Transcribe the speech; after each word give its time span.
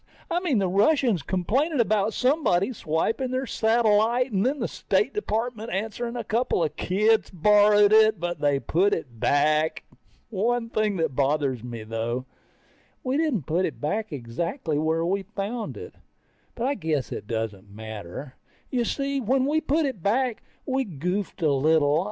I 0.31 0.39
mean, 0.39 0.57
the 0.57 0.67
Russians 0.67 1.21
complaining 1.21 1.79
about 1.79 2.15
somebody 2.15 2.73
swiping 2.73 3.29
their 3.29 3.45
satellite 3.45 4.31
and 4.31 4.43
then 4.43 4.57
the 4.59 4.67
State 4.67 5.13
Department 5.13 5.71
answering 5.71 6.15
a 6.15 6.23
couple 6.23 6.63
of 6.63 6.75
kids 6.75 7.29
borrowed 7.29 7.93
it, 7.93 8.19
but 8.19 8.41
they 8.41 8.59
put 8.59 8.93
it 8.95 9.19
back. 9.19 9.83
One 10.31 10.71
thing 10.71 10.97
that 10.97 11.15
bothers 11.15 11.63
me 11.63 11.83
though, 11.83 12.25
we 13.03 13.15
didn't 13.17 13.43
put 13.45 13.63
it 13.65 13.79
back 13.79 14.11
exactly 14.11 14.75
the 14.77 14.81
way 14.81 14.99
we 15.01 15.21
found 15.21 15.77
it. 15.77 15.93
But 16.55 16.65
I 16.65 16.73
guess 16.73 17.11
it 17.11 17.27
doesn't 17.27 17.69
matter. 17.69 18.33
You 18.71 18.85
see, 18.85 19.21
when 19.21 19.45
we 19.45 19.61
put 19.61 19.85
it 19.85 20.01
back, 20.01 20.41
we 20.65 20.83
goofed 20.83 21.43
a 21.43 21.51
little. 21.53 21.99